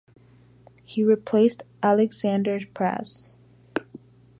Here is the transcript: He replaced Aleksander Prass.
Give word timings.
He 0.83 1.03
replaced 1.03 1.61
Aleksander 1.83 2.59
Prass. 2.73 3.35